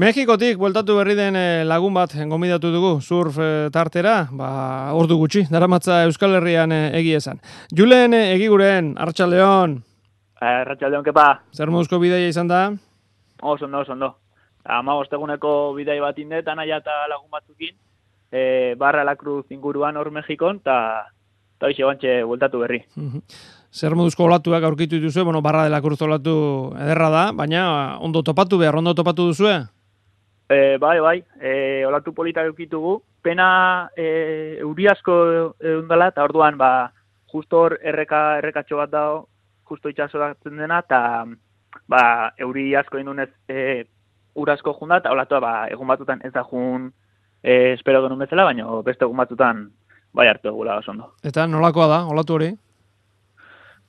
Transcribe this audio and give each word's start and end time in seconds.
Mexikotik 0.00 0.56
bueltatu 0.56 0.94
berri 0.96 1.12
den 1.12 1.34
eh, 1.36 1.62
lagun 1.66 1.92
bat 1.92 2.14
gomidatu 2.30 2.70
dugu 2.72 2.90
surf 3.04 3.36
eh, 3.36 3.68
tartera, 3.68 4.30
ba, 4.32 4.46
ordu 4.96 5.18
gutxi, 5.20 5.42
daramatza 5.52 5.98
Euskal 6.06 6.38
Herrian 6.38 6.72
eh, 6.72 6.86
egi 6.96 7.10
esan. 7.18 7.40
Julen 7.76 8.14
egiguren, 8.16 8.94
Arratxaldeon. 8.96 9.74
Arratxaldeon, 10.40 11.04
kepa. 11.04 11.24
Zer 11.52 11.68
moduzko 11.74 11.98
bidaia 12.00 12.30
izan 12.32 12.48
da? 12.48 12.60
Oso 13.42 13.66
ondo, 13.66 13.82
oso 13.84 13.92
ondo. 13.92 14.08
Ama 14.64 14.94
osteguneko 15.02 15.74
bidai 15.76 15.98
bat 16.00 16.22
indet, 16.22 16.48
anaia 16.48 16.78
eta 16.80 16.94
lagun 17.10 17.28
batzukin, 17.34 17.74
e, 18.32 18.44
barra 18.80 19.02
la 19.04 19.18
cruz 19.20 19.44
inguruan 19.52 19.98
hor 20.00 20.08
Mexikon, 20.14 20.62
eta 20.62 20.78
ta 21.60 21.68
hoxe 21.68 21.84
bantxe 21.84 22.14
bueltatu 22.30 22.62
berri. 22.62 22.80
Zer 23.68 23.98
moduzko 24.00 24.24
olatuak 24.30 24.64
aurkitu 24.64 24.96
dituzue, 24.96 25.26
bueno, 25.28 25.44
barra 25.44 25.66
dela 25.68 25.82
cruz 25.84 26.00
olatu 26.08 26.38
ederra 26.86 27.10
da, 27.12 27.26
baina 27.36 27.66
ondo 28.00 28.24
topatu 28.24 28.62
behar, 28.64 28.80
ondo 28.80 28.96
topatu 28.96 29.28
duzue? 29.34 29.58
E, 30.50 30.78
bai, 30.82 30.98
bai, 30.98 31.24
e, 31.38 31.84
olatu 31.86 32.12
politak 32.12 32.48
eukitugu. 32.50 32.96
Pena 33.22 33.88
e, 33.94 34.56
euri 34.58 34.88
asko 34.90 35.14
eundala, 35.60 36.08
eta 36.10 36.24
orduan, 36.26 36.56
ba, 36.58 36.90
justo 37.30 37.60
hor 37.64 37.76
erreka, 37.86 38.38
errekatxo 38.40 38.80
bat 38.80 38.90
dago, 38.90 39.20
justo 39.70 39.92
itxasoratzen 39.92 40.58
dena, 40.58 40.80
eta 40.82 41.00
ba, 41.86 42.02
euri 42.42 42.72
asko 42.74 42.98
indunez 42.98 43.28
e, 43.46 43.84
ur 44.34 44.50
asko 44.50 44.74
junda, 44.80 44.98
eta 44.98 45.12
olatua, 45.14 45.40
ba, 45.44 45.52
egun 45.70 45.86
batutan 45.92 46.24
ez 46.26 46.32
da 46.34 46.42
jun 46.48 46.88
e, 47.42 47.76
espero 47.76 48.02
genuen 48.02 48.24
bezala, 48.24 48.48
baina 48.50 48.66
beste 48.86 49.06
egun 49.06 49.22
batutan 49.22 49.68
bai 50.16 50.26
hartu 50.26 50.50
egula 50.50 50.80
oso 50.80 50.92
Eta 51.22 51.46
nolakoa 51.46 51.86
da, 51.86 52.00
olatu 52.10 52.34
hori? 52.34 52.50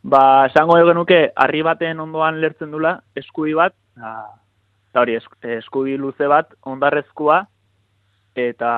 Ba, 0.04 0.46
esango 0.46 0.78
genuke, 0.86 1.32
harri 1.36 1.62
baten 1.66 2.00
ondoan 2.00 2.40
lertzen 2.42 2.72
dula, 2.72 3.00
eskui 3.16 3.54
bat, 3.54 3.74
eta 4.92 5.02
hori 5.02 5.18
eskubi 5.58 5.98
luze 5.98 6.28
bat 6.28 6.52
ondarrezkoa 6.68 7.40
eta 8.36 8.72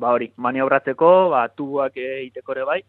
ba 0.00 0.12
hori 0.12 0.30
maniobratzeko 0.36 1.30
ba 1.32 1.48
tubuak 1.48 1.96
egiteko 1.96 2.52
ere 2.52 2.64
bai 2.64 2.80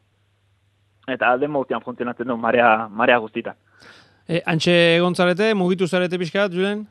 eta 1.08 1.31
alde 1.31 1.47
motian 1.47 1.81
funtzionatzen 1.81 2.27
du 2.27 2.38
marea 2.38 2.88
marea 2.92 3.17
guztita. 3.23 3.55
E, 4.27 4.42
antxe 4.45 4.73
egontzarete, 4.97 5.53
mugitu 5.55 5.88
zarete 5.88 6.19
pixkat, 6.19 6.52
Julen? 6.52 6.81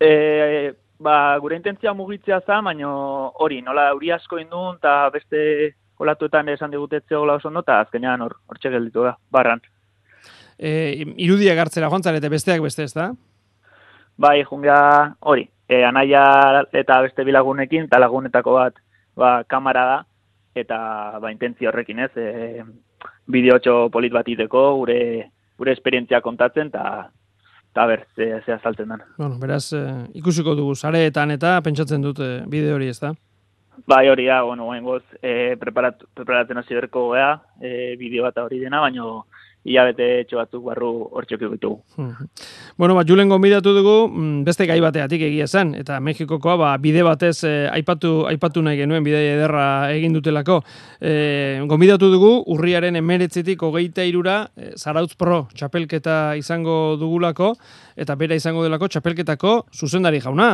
E, 0.00 0.72
ba, 0.98 1.36
gure 1.42 1.58
intentzia 1.58 1.92
mugitzea 1.92 2.40
za, 2.46 2.62
baina 2.64 2.88
hori, 3.44 3.60
nola 3.66 3.90
euri 3.92 4.14
asko 4.16 4.40
indun, 4.40 4.78
eta 4.80 5.10
beste 5.12 5.74
olatuetan 6.00 6.48
esan 6.54 6.72
digutetze 6.72 7.16
gola 7.16 7.36
oso 7.36 7.50
ondo, 7.50 7.60
eta 7.66 7.82
azkenean 7.84 8.24
hor, 8.24 8.38
hor 8.48 8.62
gelditu 8.62 9.04
da, 9.04 9.18
barran. 9.30 9.60
E, 10.58 10.70
irudia 11.20 11.54
gartzera 11.54 11.90
jontzarete 11.92 12.32
besteak 12.32 12.64
beste 12.64 12.88
ez 12.88 12.94
da? 12.94 13.10
Bai, 14.18 14.42
jungia 14.44 14.78
hori, 15.20 15.46
e, 15.68 15.82
anaia 15.86 16.64
eta 16.72 17.00
beste 17.06 17.24
bilagunekin, 17.24 17.86
eta 17.86 18.00
lagunetako 18.02 18.56
bat 18.58 18.80
ba, 19.16 19.42
kamara 19.48 19.84
da, 19.92 19.98
eta 20.58 20.78
ba, 21.22 21.30
intentzio 21.32 21.70
horrekin 21.70 22.02
ez, 22.06 22.10
e, 22.16 22.64
bideotxo 23.30 23.86
polit 23.94 24.12
bat 24.12 24.28
iteko, 24.28 24.64
gure, 24.82 24.98
gure 25.58 25.72
esperientzia 25.76 26.20
kontatzen, 26.24 26.72
eta 26.74 27.08
eta 27.68 27.84
ber, 27.86 28.06
ze, 28.16 28.26
ze 28.44 28.52
azaltzen 28.52 28.88
den. 28.88 29.02
Bueno, 29.18 29.38
beraz, 29.38 29.72
e, 29.76 29.84
ikusiko 30.18 30.56
dugu, 30.58 30.74
zareetan 30.74 31.30
eta 31.30 31.58
pentsatzen 31.62 32.02
dut 32.02 32.18
e, 32.24 32.30
bideo 32.50 32.78
hori 32.78 32.88
ez 32.90 32.98
da? 32.98 33.12
Bai, 33.86 34.08
hori 34.10 34.24
da, 34.26 34.40
bueno, 34.42 34.66
goz, 34.82 35.04
e, 35.22 35.54
preparat, 35.60 36.02
preparatzen 36.14 36.58
hasi 36.58 36.74
berko 36.74 37.12
gea, 37.12 37.36
e, 37.62 37.94
bideo 38.00 38.24
bat 38.24 38.40
hori 38.42 38.58
dena, 38.58 38.80
baina 38.80 39.04
hilabete 39.68 40.06
etxo 40.22 40.38
batzuk 40.40 40.64
barru 40.64 40.90
hortxok 41.12 41.44
ditugu. 41.52 41.82
Bueno, 42.78 42.94
ba, 42.96 43.04
Julen 43.06 43.28
gonbidatu 43.28 43.74
dugu, 43.76 43.96
mm, 44.08 44.44
beste 44.46 44.66
gai 44.66 44.78
bateatik 44.80 45.22
egia 45.28 45.46
zen, 45.46 45.74
eta 45.78 45.98
Mexikokoa 46.00 46.56
ba, 46.56 46.70
bide 46.80 47.02
batez 47.06 47.42
eh, 47.44 47.68
aipatu, 47.72 48.26
aipatu 48.30 48.62
nahi 48.62 48.78
genuen 48.80 49.04
bide 49.04 49.20
ederra 49.34 49.90
egin 49.92 50.16
dutelako. 50.16 50.60
E, 51.00 51.60
gonbidatu 51.68 52.10
dugu, 52.12 52.32
urriaren 52.54 52.96
emeretzitik 52.96 53.62
hogeita 53.62 54.06
irura, 54.06 54.38
e, 54.56 54.72
Zarautz 54.76 55.14
Pro 55.18 55.44
txapelketa 55.54 56.36
izango 56.40 56.96
dugulako, 57.00 57.52
eta 57.96 58.16
bera 58.16 58.38
izango 58.38 58.64
delako 58.64 58.88
txapelketako 58.88 59.54
zuzendari 59.74 60.22
jauna. 60.24 60.50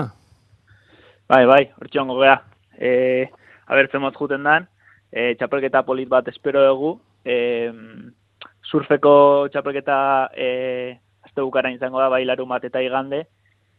Bai, 1.28 1.44
bai, 1.49 1.62
hortxon 1.81 2.11
gogea. 2.12 2.37
E, 2.77 2.91
abertzen 3.71 4.03
mot 4.03 4.17
juten 4.19 4.44
dan, 4.44 4.69
e, 5.12 5.33
txapelketa 5.38 5.84
polit 5.87 6.09
bat 6.11 6.28
espero 6.28 6.65
dugu, 6.67 6.94
e, 7.25 7.37
surfeko 8.70 9.48
txapelketa 9.52 9.97
e, 10.36 10.48
azte 11.25 11.42
bukara 11.42 11.72
izango 11.72 12.00
da 12.00 12.10
bailaru 12.12 12.47
bat 12.47 12.64
eta 12.64 12.82
igande, 12.82 13.25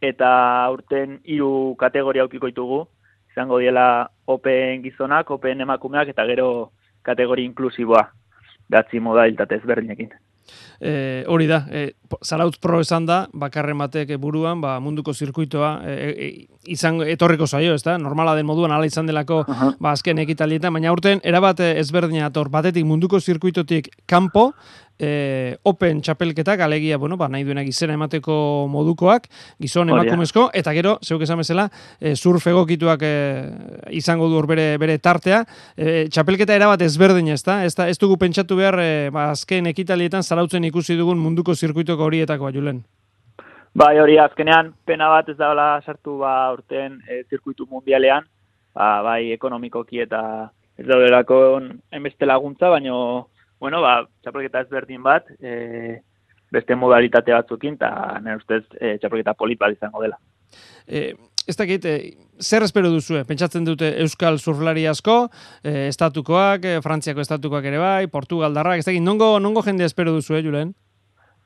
eta 0.00 0.30
urten 0.72 1.20
hiru 1.24 1.74
kategoria 1.80 2.26
aukiko 2.26 2.50
ditugu, 2.52 2.84
izango 3.32 3.58
diela 3.62 4.08
open 4.26 4.82
gizonak, 4.82 5.30
open 5.30 5.60
emakumeak, 5.64 6.12
eta 6.12 6.26
gero 6.26 6.70
kategori 7.06 7.44
inklusiboa, 7.50 8.06
datzi 8.68 9.00
moda 9.00 9.26
hiltatez 9.26 9.62
berdinekin. 9.64 10.12
E, 10.80 11.24
hori 11.28 11.46
da, 11.46 11.62
e, 11.70 11.92
Zarautz 12.22 12.58
Pro 12.62 12.80
esan 12.80 13.06
da, 13.06 13.26
bakarren 13.32 13.78
batek 13.78 14.16
buruan, 14.20 14.60
ba, 14.60 14.76
munduko 14.80 15.14
zirkuitoa 15.14 15.70
e, 15.84 15.94
e, 16.10 16.30
izan 16.72 17.00
etorriko 17.02 17.46
zaio, 17.46 17.74
ez 17.74 17.82
da? 17.82 17.96
Normala 17.98 18.34
den 18.36 18.46
moduan 18.46 18.72
ala 18.72 18.86
izan 18.86 19.06
delako 19.06 19.40
uh 19.40 19.46
-huh. 19.46 19.74
ba, 19.80 19.92
azken 19.92 20.18
ekitalietan, 20.18 20.72
baina 20.72 20.92
urten 20.92 21.20
erabat 21.24 21.60
ezberdina 21.60 22.26
ator, 22.26 22.48
batetik 22.48 22.84
munduko 22.84 23.20
zirkuitotik 23.20 23.88
kanpo, 24.06 24.52
e, 24.98 25.56
open 25.64 26.00
txapelketak, 26.00 26.60
alegia, 26.60 26.98
bueno, 26.98 27.16
ba, 27.16 27.28
nahi 27.28 27.44
duenak 27.44 27.68
izena 27.68 27.96
emateko 27.96 28.66
modukoak, 28.72 29.28
gizon 29.62 29.92
emakumezko, 29.92 30.48
eta 30.56 30.72
gero, 30.76 30.96
zeuk 31.04 31.22
esan 31.26 31.40
bezala, 31.42 31.68
e, 32.00 32.14
surf 32.16 32.46
egokituak 32.52 33.02
e, 33.06 33.14
izango 33.96 34.28
du 34.32 34.42
bere, 34.48 34.66
bere 34.82 34.98
tartea, 34.98 35.44
e, 35.76 36.06
txapelketa 36.12 36.56
erabat 36.56 36.82
ezberdin 36.86 37.28
ez 37.34 37.42
da, 37.44 37.62
ez, 37.64 37.74
da, 37.74 37.88
ez 37.88 37.98
dugu 37.98 38.18
pentsatu 38.20 38.56
behar, 38.56 38.80
e, 38.80 39.10
ba, 39.14 39.30
azken 39.32 39.66
ekitalietan 39.72 40.22
zarautzen 40.22 40.64
ikusi 40.64 40.96
dugun 40.96 41.18
munduko 41.20 41.54
zirkuitoko 41.54 42.04
horietako, 42.08 42.52
Julen. 42.54 42.84
Bai, 43.76 43.98
hori 44.00 44.16
azkenean, 44.16 44.72
pena 44.88 45.10
bat 45.12 45.28
ez 45.28 45.36
da 45.36 45.52
sartu 45.84 46.16
ba, 46.22 46.52
urten 46.54 47.00
e, 47.04 47.24
zirkuitu 47.28 47.66
mundialean, 47.68 48.24
ba, 48.72 49.02
bai 49.04 49.32
ekonomikoki 49.34 50.00
eta 50.00 50.48
ez 50.78 50.86
daudelako 50.88 51.38
enbeste 51.92 52.28
laguntza, 52.28 52.70
baino 52.72 52.96
bueno, 53.60 53.80
ba, 53.82 54.02
txapelketa 54.22 54.64
ezberdin 54.66 55.02
bat, 55.04 55.28
e, 55.40 56.00
beste 56.52 56.76
modalitate 56.78 57.34
batzukin, 57.34 57.78
eta 57.78 57.90
nire 58.22 58.38
ustez 58.40 58.62
e, 58.78 58.96
txapelketa 59.00 59.34
polit 59.38 59.60
bat 59.60 59.74
izango 59.74 60.02
dela. 60.02 60.18
E, 60.86 61.14
ez 61.46 61.56
dakit, 61.58 61.84
e, 61.84 62.16
zer 62.40 62.66
espero 62.66 62.90
duzu? 62.92 63.18
Pentsatzen 63.26 63.66
dute 63.66 63.92
Euskal 64.02 64.38
surflari 64.38 64.86
asko, 64.86 65.26
e, 65.62 65.88
estatukoak, 65.90 66.64
e, 66.64 66.80
Frantziako 66.84 67.24
estatukoak 67.24 67.66
ere 67.70 67.80
bai, 67.82 68.06
Portugaldarrak, 68.12 68.82
ez 68.82 68.88
dakit, 68.88 69.02
nongo, 69.02 69.36
nongo 69.40 69.64
jende 69.66 69.88
espero 69.88 70.14
duzu, 70.14 70.38
Julen? 70.42 70.74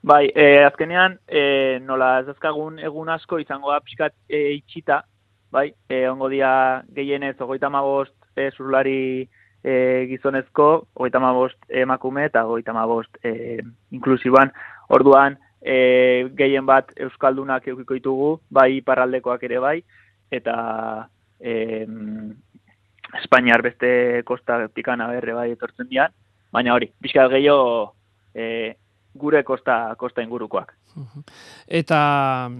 Bai, 0.03 0.31
e, 0.33 0.65
azkenean, 0.65 1.19
e, 1.29 1.79
nola 1.85 2.21
ez 2.21 2.29
egun 2.33 3.09
asko 3.09 3.39
izango 3.39 3.71
da 3.71 3.81
pixkat 3.81 4.15
e, 4.29 4.55
itxita, 4.57 5.03
bai, 5.53 5.75
e, 5.89 6.09
ongo 6.09 6.29
dia 6.29 6.83
gehienez, 6.95 7.37
ogoita 7.41 7.69
magost 7.69 8.15
e, 8.37 8.51
surflari 8.51 9.29
e, 9.65 10.07
gizonezko, 10.11 10.87
hogeita 10.95 11.33
bost 11.33 11.59
emakume 11.69 12.25
eta 12.27 12.45
hogeita 12.45 12.87
bost 12.87 13.19
e, 13.23 13.61
inklusiban. 13.91 14.53
Orduan, 14.89 15.39
e, 15.61 16.29
gehien 16.37 16.67
bat 16.67 16.93
Euskaldunak 16.97 17.67
eukiko 17.69 17.95
ditugu, 17.95 18.41
bai 18.51 18.81
parraldekoak 18.81 19.43
ere 19.45 19.59
bai, 19.59 19.79
eta 20.31 21.09
e, 21.41 21.87
Espainiar 23.19 23.63
beste 23.63 24.23
kosta 24.25 24.69
pikana 24.71 25.09
berre 25.11 25.35
bai 25.35 25.51
etortzen 25.51 25.89
dian, 25.91 26.13
baina 26.53 26.75
hori, 26.75 26.93
bizkal 27.03 27.31
gehiago 27.33 27.95
e, 28.35 28.77
gure 29.19 29.43
kosta, 29.43 29.97
kosta 29.99 30.23
ingurukoak. 30.23 30.77
Eta 31.67 32.51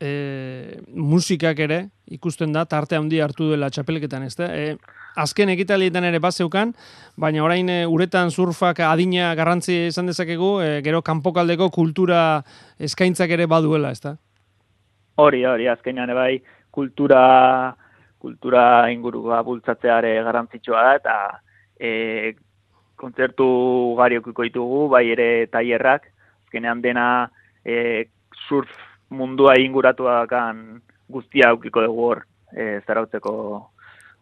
e, 0.00 0.80
musikak 0.94 1.60
ere 1.66 1.80
ikusten 2.12 2.52
da, 2.52 2.64
tarte 2.68 2.96
handi 2.96 3.20
hartu 3.20 3.50
dela 3.52 3.70
txapelketan, 3.72 4.26
ez 4.28 4.34
da? 4.36 4.50
E, 4.52 4.76
azken 5.16 5.52
ekitalietan 5.54 6.04
ere 6.04 6.20
bazeukan, 6.20 6.74
baina 7.16 7.44
orain 7.44 7.70
e, 7.70 7.78
uretan 7.86 8.30
surfak 8.30 8.82
adina 8.84 9.32
garrantzi 9.38 9.86
izan 9.88 10.10
dezakegu, 10.10 10.50
e, 10.60 10.68
gero 10.84 11.00
kanpokaldeko 11.02 11.70
kultura 11.74 12.42
eskaintzak 12.78 13.30
ere 13.36 13.48
baduela, 13.50 13.94
ezta? 13.94 14.16
Hori, 15.16 15.44
hori, 15.46 15.68
azkenean 15.70 16.12
bai 16.16 16.42
kultura 16.74 17.22
kultura 18.24 18.88
ingurua 18.90 19.42
bultzatzeare 19.44 20.14
garrantzitsua 20.24 20.82
da 20.86 20.94
eta 20.96 21.16
e, 21.76 21.90
kontzertu 22.96 23.46
gariokiko 23.98 24.46
ditugu, 24.46 24.80
bai 24.88 25.04
ere 25.12 25.28
tailerrak, 25.52 26.08
azkenean 26.46 26.80
dena 26.80 27.06
e, 27.64 28.08
surf 28.48 28.70
mundua 29.12 29.58
inguratuakan 29.60 30.80
guztia 31.08 31.50
aukiko 31.50 31.82
dugu 31.84 32.08
hor 32.08 32.24
e, 32.52 32.80
zarautzeko 32.86 33.34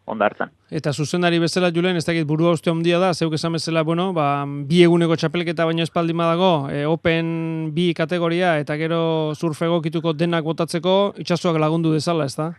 ondartzan. 0.05 0.51
Eta 0.71 0.91
zuzendari 0.91 1.39
bezala, 1.39 1.71
Julen, 1.71 1.95
ez 1.95 2.05
dakit 2.05 2.27
burua 2.27 2.51
uste 2.57 2.71
ondia 2.71 2.99
da, 2.99 3.13
zeuk 3.13 3.37
esan 3.37 3.55
bezala, 3.55 3.85
bueno, 3.87 4.09
ba, 4.15 4.43
bi 4.67 4.81
eguneko 4.83 5.15
txapelketa 5.15 5.65
baino 5.69 5.85
espaldi 5.85 6.15
madago, 6.17 6.67
e, 6.69 6.83
open 6.89 7.71
bi 7.75 7.93
kategoria, 7.95 8.57
eta 8.59 8.75
gero 8.79 8.99
surfego 9.35 9.79
kituko 9.81 10.13
denak 10.13 10.43
botatzeko, 10.43 11.13
itxasuak 11.23 11.59
lagundu 11.61 11.93
dezala, 11.95 12.27
ez 12.27 12.35
da? 12.35 12.51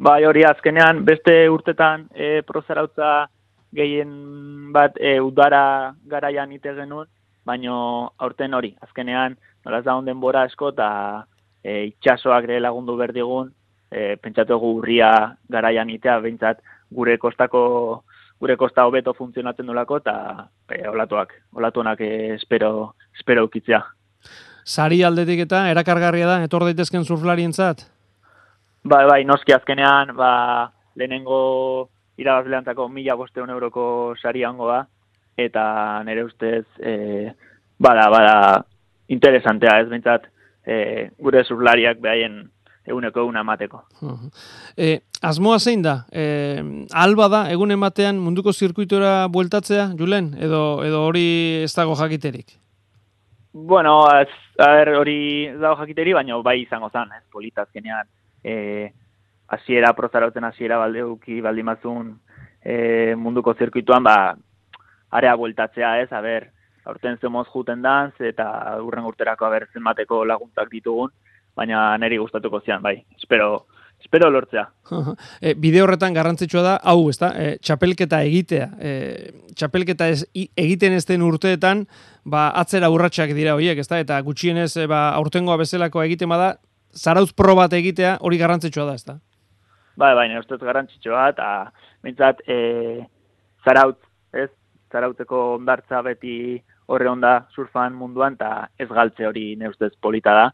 Bai, 0.00 0.22
hori 0.24 0.46
azkenean 0.46 1.02
beste 1.04 1.34
urtetan 1.50 2.06
e, 2.14 2.40
prozarautza 2.46 3.26
gehien 3.74 4.70
bat 4.74 4.94
e, 4.98 5.18
udara 5.20 5.92
garaian 6.08 6.52
ite 6.54 6.72
genuen, 6.78 7.10
baino 7.46 8.12
aurten 8.18 8.54
hori, 8.54 8.76
azkenean 8.86 9.36
nolaz 9.66 9.82
da 9.84 9.96
honden 9.98 10.20
bora 10.22 10.46
esko 10.48 10.70
eta 10.72 10.90
e, 11.64 11.92
itxasoak 11.92 12.44
ere 12.48 12.60
lagundu 12.60 12.96
berdigun, 12.96 13.52
e, 13.90 14.16
pentsatu 14.16 14.56
egu 14.56 14.76
urria 14.78 15.10
garaian 15.48 15.90
itea, 15.90 16.18
behintzat 16.24 16.62
gure 16.90 17.18
kostako 17.18 18.04
gure 18.40 18.56
kosta 18.56 18.86
hobeto 18.88 19.12
funtzionatzen 19.12 19.68
dulako 19.68 19.98
eta 20.00 20.14
e, 20.72 20.80
olatuak, 20.88 21.34
olatuanak 21.52 22.00
e, 22.00 22.34
espero, 22.38 22.94
espero 23.16 23.44
ukitzea. 23.44 23.82
Sari 24.64 25.02
aldetik 25.04 25.44
eta 25.44 25.66
erakargarria 25.70 26.28
da, 26.28 26.38
etor 26.44 26.64
daitezken 26.68 27.04
surflarientzat? 27.04 27.84
Bai, 28.84 29.04
bai, 29.04 29.24
noski 29.28 29.52
azkenean, 29.52 30.14
ba, 30.16 30.70
lehenengo 30.96 31.90
irabazleantzako 32.20 32.88
mila 32.88 33.16
bosteun 33.16 33.50
euroko 33.52 34.14
sari 34.20 34.40
da, 34.40 34.86
eta 35.36 36.02
nire 36.04 36.24
ustez, 36.24 36.64
e, 36.80 37.32
bada, 37.78 38.08
bada, 38.08 38.64
interesantea 39.08 39.80
ez, 39.80 39.88
bintzat, 39.88 40.28
e, 40.66 41.10
gure 41.18 41.44
surflariak 41.44 42.00
behaien 42.00 42.42
eguneko 42.90 43.24
eguna 43.24 43.42
emateko. 43.44 43.82
E, 44.76 45.00
asmoa 45.22 45.58
zein 45.58 45.82
da? 45.84 46.04
E, 46.12 46.24
alba 46.96 47.28
da, 47.32 47.42
egun 47.52 47.70
ematean 47.74 48.18
munduko 48.22 48.52
zirkuitora 48.52 49.28
bueltatzea, 49.32 49.90
Julen? 49.98 50.32
Edo, 50.40 50.82
edo 50.86 51.04
hori 51.08 51.26
ez 51.64 51.72
dago 51.76 51.96
jakiterik? 51.98 52.56
Bueno, 53.52 54.04
az, 54.06 54.30
a 54.58 54.70
ver, 54.78 54.94
hori 55.00 55.20
ez 55.50 55.58
dago 55.58 55.76
jakiteri, 55.82 56.14
baina 56.14 56.38
bai 56.42 56.60
izango 56.62 56.90
zan, 56.90 57.10
ez, 57.16 57.24
politazkenean. 57.32 58.08
E, 58.44 58.54
asiera, 59.50 59.92
prozarautzen 59.98 60.46
asiera 60.46 60.78
baldeuki 60.78 61.40
baldimazun 61.42 62.14
e, 62.62 63.14
munduko 63.18 63.54
zirkuituan, 63.58 64.06
ba, 64.06 64.36
area 65.10 65.34
bueltatzea 65.36 65.98
ez, 66.04 66.10
a 66.12 66.20
ber, 66.22 66.50
aurten 66.90 67.18
zemoz 67.20 67.46
juten 67.52 67.82
danz, 67.82 68.14
eta 68.20 68.46
urren 68.84 69.06
urterako 69.08 69.46
a 69.46 69.52
ber, 69.54 69.68
zenbateko 69.74 70.24
laguntzak 70.28 70.70
ditugun, 70.72 71.12
baina 71.56 71.90
neri 71.98 72.18
gustatuko 72.20 72.60
zian, 72.64 72.82
bai. 72.82 72.96
Espero, 73.18 73.66
espero 74.00 74.30
lortzea. 74.30 74.66
e, 75.40 75.54
bide 75.54 75.82
horretan 75.84 76.16
garrantzitsua 76.16 76.64
da, 76.66 76.74
hau, 76.92 77.08
ezta? 77.12 77.32
E, 77.36 77.56
txapelketa 77.62 78.22
egitea. 78.28 78.68
E, 78.78 78.92
txapelketa 79.56 80.10
ez, 80.12 80.24
egiten 80.34 80.96
ez 80.96 81.04
den 81.08 81.24
urteetan, 81.26 81.86
ba, 82.24 82.48
atzera 82.62 82.90
urratsak 82.92 83.34
dira 83.36 83.56
horiek, 83.58 83.80
ezta? 83.82 84.00
Eta 84.02 84.20
gutxienez, 84.26 84.72
e, 84.76 84.86
ba, 84.90 85.08
aurtengoa 85.20 85.58
bezalako 85.60 86.04
egiten 86.06 86.30
bada, 86.32 86.54
zarauz 86.96 87.30
pro 87.36 87.54
bat 87.58 87.74
egitea 87.76 88.16
hori 88.26 88.40
garrantzitsua 88.40 88.88
da, 88.88 88.96
ezta? 88.98 89.20
Bai, 90.00 90.14
bai, 90.16 90.30
ustez 90.38 90.60
garrantzitsua, 90.62 91.28
eta 91.34 91.46
mintzat, 92.06 92.40
e, 92.48 93.04
zarautz, 93.66 94.00
ez? 94.32 94.48
Zarautzeko 94.90 95.40
ondartza 95.54 96.00
beti 96.02 96.34
horre 96.90 97.08
onda 97.08 97.32
surfan 97.54 97.94
munduan, 97.94 98.34
eta 98.34 98.68
ez 98.78 98.88
galtze 98.90 99.26
hori 99.28 99.54
neustez 99.56 99.92
polita 100.02 100.34
da. 100.34 100.46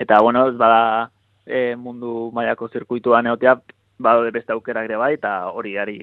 Eta 0.00 0.20
bueno, 0.24 0.46
ez 0.48 0.56
bada 0.56 1.10
e, 1.44 1.74
mundu 1.76 2.30
mailako 2.32 2.70
zirkuituan 2.72 3.28
egotea, 3.28 3.58
badaude 4.02 4.32
beste 4.34 4.52
aukera 4.52 4.84
ere 4.84 4.98
bai, 5.00 5.14
eta 5.18 5.34
hori 5.52 5.76
ari 5.78 6.00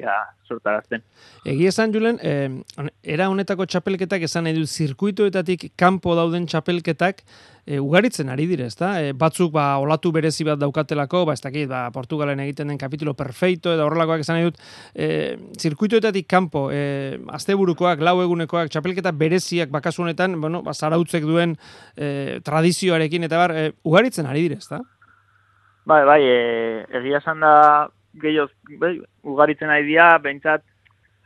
sortarazten. 0.50 1.04
Egi 1.46 1.68
esan, 1.70 1.94
Julen, 1.94 2.18
e, 2.24 2.90
era 3.04 3.30
honetako 3.30 3.68
txapelketak 3.70 4.26
esan 4.26 4.50
edu 4.50 4.66
zirkuituetatik 4.66 5.72
kanpo 5.80 6.16
dauden 6.18 6.48
txapelketak 6.50 7.24
e, 7.70 7.78
ugaritzen 7.80 8.32
ari 8.34 8.48
dire, 8.50 8.66
ezta? 8.70 8.96
E, 9.02 9.14
batzuk 9.18 9.54
ba, 9.54 9.68
olatu 9.82 10.12
berezi 10.16 10.46
bat 10.48 10.60
daukatelako, 10.62 11.24
ba, 11.30 11.36
ez 11.38 11.44
dakit, 11.44 11.70
ba, 11.70 11.86
Portugalen 11.94 12.42
egiten 12.44 12.74
den 12.74 12.82
kapitulo 12.82 13.14
perfeito, 13.18 13.74
eta 13.76 13.86
horrelakoak 13.86 14.26
esan 14.26 14.42
edut, 14.42 14.60
e, 14.94 15.38
zirkuituetatik 15.62 16.28
kanpo, 16.30 16.68
e, 16.74 17.20
asteburukoak, 17.38 18.02
lau 18.06 18.18
egunekoak, 18.26 18.72
txapelketa 18.74 19.14
bereziak 19.16 19.74
bakasunetan, 19.74 20.40
bueno, 20.42 20.64
ba, 20.66 20.74
zarautzek 20.74 21.28
duen 21.30 21.58
e, 21.96 22.40
tradizioarekin, 22.46 23.30
eta 23.30 23.44
bar, 23.44 23.56
e, 23.56 23.74
ugaritzen 23.86 24.30
ari 24.30 24.48
dire, 24.48 24.58
ezta? 24.64 24.82
Bai, 25.86 26.04
bai, 26.06 26.22
e, 26.24 26.86
egia 27.00 27.18
esan 27.18 27.40
da 27.40 27.54
gehioz, 28.22 28.50
bai, 28.82 28.98
ugaritzen 29.24 29.72
ari 29.72 29.86
dira, 29.88 30.12
behintzat, 30.22 30.64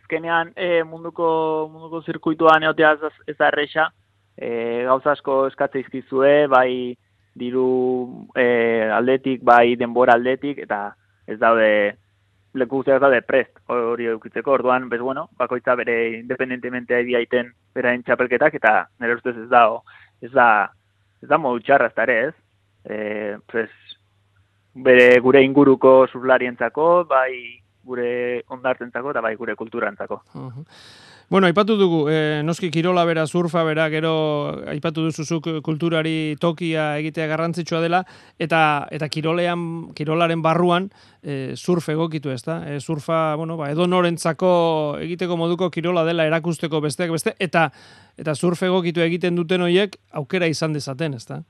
ezkenean 0.03 0.53
e, 0.55 0.83
munduko, 0.83 1.69
munduko 1.71 2.03
zirkuituan 2.05 2.63
eotea 2.63 2.93
ez 3.27 3.37
da 3.37 3.49
erresa, 3.49 3.89
e, 4.37 4.83
gauza 4.87 5.13
asko 5.13 5.47
eskatze 5.49 5.81
izkizue, 5.83 6.47
bai 6.47 6.95
diru 7.39 8.29
e, 8.37 8.45
aldetik, 8.93 9.41
bai 9.43 9.75
denbora 9.79 10.17
aldetik, 10.19 10.59
eta 10.67 10.93
ez 11.27 11.39
daude 11.41 11.97
leku 12.53 12.81
guztiak 12.81 13.01
daude 13.01 13.23
prest 13.25 13.57
hori 13.73 14.05
eukitzeko, 14.11 14.53
orduan, 14.59 14.85
bez 14.89 15.01
bueno, 15.01 15.27
bakoitza 15.39 15.75
bere 15.75 16.19
independentemente 16.19 16.95
ari 16.95 17.09
diaiten 17.09 17.49
berain 17.73 18.03
txapelketak, 18.05 18.59
eta 18.61 18.75
nire 19.01 19.17
ustez 19.17 19.35
ez 19.35 19.49
da, 19.49 19.65
ez 20.21 20.31
da, 20.31 20.47
ez 21.23 21.29
da 21.31 21.41
modu 21.41 21.63
txarra 21.65 21.89
ez, 22.05 22.35
e, 22.85 23.37
pues, 23.49 23.71
bere 24.73 25.19
gure 25.19 25.43
inguruko 25.43 26.07
surlarientzako, 26.11 27.05
bai 27.09 27.61
gure 27.83 28.43
ondartentzako 28.47 29.11
eta 29.11 29.21
bai 29.21 29.35
gure 29.35 29.55
kulturantzako. 29.55 30.21
Bueno, 31.29 31.47
aipatu 31.47 31.75
dugu, 31.79 31.99
e, 32.11 32.43
noski 32.43 32.69
kirola 32.69 33.05
bera, 33.09 33.23
surfa 33.25 33.63
bera, 33.63 33.87
gero 33.89 34.11
aipatu 34.69 35.05
duzuzuk 35.07 35.47
kulturari 35.65 36.35
tokia 36.39 36.97
egitea 36.99 37.25
garrantzitsua 37.31 37.79
dela, 37.81 38.03
eta 38.37 38.59
eta 38.93 39.07
kirolean, 39.09 39.93
kirolaren 39.97 40.43
barruan 40.45 40.89
e, 41.23 41.55
surf 41.55 41.89
egokitu 41.89 42.29
ez 42.29 42.43
da. 42.45 42.59
E, 42.69 42.79
surfa, 42.79 43.35
bueno, 43.39 43.57
ba, 43.57 43.71
edo 43.73 43.87
norentzako 43.87 44.51
egiteko 45.01 45.37
moduko 45.39 45.71
kirola 45.73 46.03
dela 46.05 46.27
erakusteko 46.29 46.83
besteak 46.83 47.15
beste, 47.15 47.35
eta 47.39 47.69
eta 48.19 48.35
surf 48.35 48.61
egokitu 48.69 49.01
egiten 49.01 49.35
duten 49.39 49.63
horiek 49.65 49.97
aukera 50.11 50.45
izan 50.51 50.75
dezaten, 50.77 51.15
ez 51.17 51.25
da? 51.25 51.41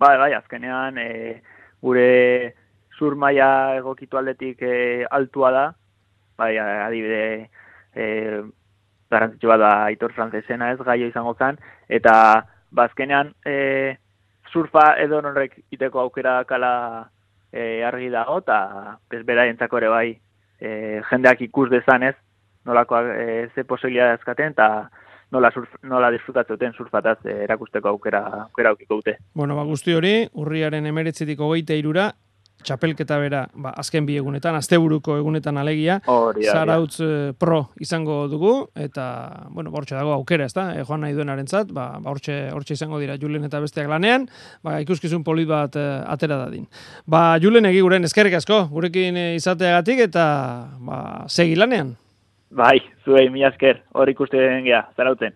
Bai, 0.00 0.16
bai, 0.18 0.32
azkenean, 0.38 0.96
e, 0.98 1.42
gure 1.82 2.54
sur 2.96 3.16
maila 3.16 3.76
egokitu 3.76 4.18
aldetik 4.18 4.62
e, 4.62 5.04
altua 5.10 5.50
da, 5.50 5.64
bai, 6.38 6.56
adibide, 6.58 7.50
e, 7.94 8.42
garantzitu 9.10 9.52
da 9.58 9.72
aitor 9.88 10.14
frantzesena 10.16 10.70
ez, 10.72 10.78
gaio 10.80 11.08
izango 11.10 11.34
zen, 11.34 11.58
eta 11.88 12.14
bazkenean 12.70 13.34
e, 13.44 13.96
surfa 14.52 14.94
edo 15.02 15.20
norrek 15.24 15.58
iteko 15.74 16.00
aukera 16.00 16.42
kala 16.48 16.72
e, 17.52 17.82
argi 17.84 18.10
dago, 18.10 18.38
eta 18.38 18.98
bezbera 19.10 19.46
ere 19.46 19.88
bai 19.88 20.08
e, 20.60 21.00
jendeak 21.10 21.40
ikus 21.48 21.68
dezan 21.70 22.02
ez, 22.02 22.14
nolakoak 22.64 23.06
e, 23.16 23.48
ze 23.54 23.64
posibilia 23.64 24.12
dazkaten, 24.14 24.54
eta 24.54 24.88
nola, 25.32 25.50
surf, 25.50 25.70
nola 25.88 26.10
disfrutatzen 26.14 26.76
surfataz 26.76 27.18
eh, 27.24 27.42
erakusteko 27.46 27.94
aukera, 27.94 28.22
aukera 28.48 28.74
aukiko 28.76 29.00
dute. 29.00 29.16
Bueno, 29.34 29.56
ba, 29.56 29.64
guzti 29.68 29.96
hori, 29.96 30.14
urriaren 30.38 30.86
emeretzitik 30.86 31.40
hogeita 31.40 31.76
irura, 31.78 32.10
txapelketa 32.62 33.16
bera, 33.18 33.40
ba, 33.58 33.72
azken 33.78 34.06
bi 34.06 34.16
egunetan, 34.20 34.54
asteburuko 34.54 35.16
egunetan 35.18 35.58
alegia, 35.58 35.98
Zarautz 36.06 37.00
eh, 37.02 37.32
pro 37.38 37.64
izango 37.82 38.26
dugu, 38.30 38.52
eta, 38.78 39.48
bueno, 39.50 39.72
bortxe 39.74 39.96
dago 39.98 40.12
aukera, 40.14 40.46
ez 40.46 40.54
da, 40.54 40.68
e, 40.76 40.84
joan 40.86 41.02
nahi 41.02 41.16
duen 41.16 41.32
arentzat, 41.32 41.72
ba, 41.74 41.88
ba 42.02 42.12
hortxe, 42.12 42.52
izango 42.76 43.00
dira 43.02 43.18
Julen 43.20 43.48
eta 43.48 43.60
besteak 43.64 43.90
lanean, 43.90 44.28
ba, 44.62 44.78
ikuskizun 44.84 45.24
polit 45.26 45.50
bat 45.50 45.76
e, 45.80 45.88
atera 46.12 46.38
dadin. 46.44 46.68
Ba, 47.06 47.24
Julen 47.42 47.66
egi 47.72 47.82
guren, 47.82 48.06
eskerrik 48.06 48.38
asko, 48.38 48.66
gurekin 48.70 49.18
izateagatik, 49.40 50.06
eta, 50.10 50.28
ba, 50.78 51.02
segi 51.26 51.58
lanean. 51.58 51.96
Bai, 52.52 52.82
zuei, 53.04 53.30
mi 53.32 53.44
asker, 53.48 53.78
hor 53.96 54.10
ikusten 54.12 54.66
gea, 54.66 54.82
zarauten. 54.96 55.30